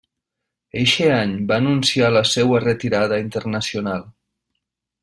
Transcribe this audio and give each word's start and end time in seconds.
Eixe 0.83 1.09
any 1.17 1.35
va 1.51 1.59
anunciar 1.63 2.09
la 2.17 2.25
seua 2.31 2.63
retirada 2.65 3.21
internacional. 3.27 4.07